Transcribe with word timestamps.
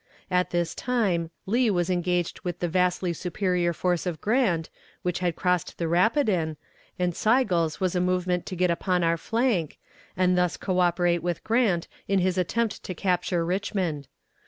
At 0.31 0.49
this 0.49 0.73
time 0.73 1.29
Lee 1.45 1.69
was 1.69 1.91
engaged 1.91 2.39
with 2.39 2.57
the 2.57 2.67
vastly 2.67 3.13
superior 3.13 3.71
force 3.71 4.07
of 4.07 4.19
Grant, 4.19 4.71
which 5.03 5.19
had 5.19 5.35
crossed 5.35 5.77
the 5.77 5.87
Rapidan, 5.87 6.57
and 6.97 7.15
Sigel's 7.15 7.79
was 7.79 7.93
a 7.95 8.01
movement 8.01 8.47
to 8.47 8.55
get 8.55 8.71
upon 8.71 9.03
our 9.03 9.15
flank, 9.15 9.77
and 10.17 10.35
thus 10.35 10.57
coöperate 10.57 11.19
with 11.19 11.43
Grant 11.43 11.87
in 12.07 12.17
his 12.17 12.39
attempt 12.39 12.81
to 12.81 12.95
capture 12.95 13.45
Richmond. 13.45 14.07